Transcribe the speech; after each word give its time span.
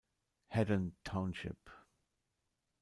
Haddon 0.55 0.95
Township 1.05 1.69